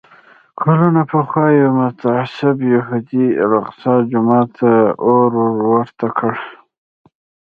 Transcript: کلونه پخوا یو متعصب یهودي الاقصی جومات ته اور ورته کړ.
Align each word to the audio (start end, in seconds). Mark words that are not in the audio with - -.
کلونه 0.59 1.01
پخوا 1.11 1.45
یو 1.61 1.69
متعصب 1.79 2.55
یهودي 2.75 3.25
الاقصی 3.43 3.93
جومات 4.11 4.49
ته 4.57 4.71
اور 5.07 5.31
ورته 5.71 6.07
کړ. 6.17 6.33